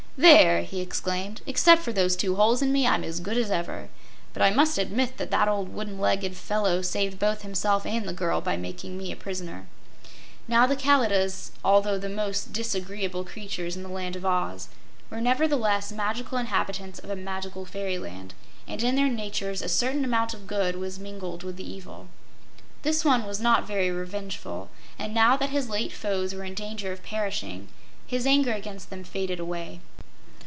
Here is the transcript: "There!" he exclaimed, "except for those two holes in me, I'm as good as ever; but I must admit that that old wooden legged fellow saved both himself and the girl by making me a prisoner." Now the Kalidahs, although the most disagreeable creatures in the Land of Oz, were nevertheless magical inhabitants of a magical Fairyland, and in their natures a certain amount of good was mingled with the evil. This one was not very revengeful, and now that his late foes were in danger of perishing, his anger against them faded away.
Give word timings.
"There!" 0.17 0.61
he 0.61 0.81
exclaimed, 0.81 1.41
"except 1.47 1.81
for 1.81 1.91
those 1.91 2.15
two 2.15 2.35
holes 2.35 2.61
in 2.61 2.71
me, 2.71 2.85
I'm 2.85 3.03
as 3.03 3.19
good 3.19 3.37
as 3.39 3.49
ever; 3.49 3.89
but 4.33 4.43
I 4.43 4.51
must 4.51 4.77
admit 4.77 5.17
that 5.17 5.31
that 5.31 5.47
old 5.47 5.73
wooden 5.73 5.97
legged 5.99 6.35
fellow 6.37 6.83
saved 6.83 7.17
both 7.17 7.41
himself 7.41 7.87
and 7.87 8.07
the 8.07 8.13
girl 8.13 8.39
by 8.39 8.55
making 8.55 8.97
me 8.99 9.11
a 9.11 9.15
prisoner." 9.15 9.65
Now 10.47 10.67
the 10.67 10.75
Kalidahs, 10.75 11.49
although 11.65 11.97
the 11.97 12.09
most 12.09 12.53
disagreeable 12.53 13.23
creatures 13.23 13.75
in 13.75 13.81
the 13.81 13.89
Land 13.89 14.15
of 14.15 14.23
Oz, 14.23 14.67
were 15.09 15.21
nevertheless 15.21 15.91
magical 15.91 16.37
inhabitants 16.37 16.99
of 16.99 17.09
a 17.09 17.15
magical 17.15 17.65
Fairyland, 17.65 18.35
and 18.67 18.83
in 18.83 18.95
their 18.95 19.09
natures 19.09 19.63
a 19.63 19.69
certain 19.69 20.05
amount 20.05 20.35
of 20.35 20.45
good 20.45 20.75
was 20.75 20.99
mingled 20.99 21.41
with 21.41 21.55
the 21.55 21.67
evil. 21.67 22.05
This 22.83 23.03
one 23.03 23.25
was 23.25 23.39
not 23.39 23.65
very 23.65 23.89
revengeful, 23.89 24.69
and 24.99 25.15
now 25.15 25.35
that 25.37 25.49
his 25.49 25.67
late 25.69 25.93
foes 25.93 26.35
were 26.35 26.43
in 26.43 26.53
danger 26.53 26.91
of 26.91 27.01
perishing, 27.01 27.69
his 28.05 28.27
anger 28.27 28.51
against 28.51 28.91
them 28.91 29.03
faded 29.03 29.39
away. 29.39 29.79